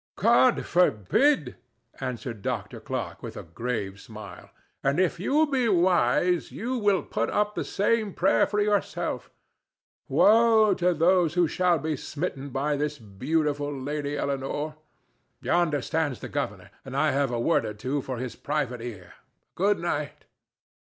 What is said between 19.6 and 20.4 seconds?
night!"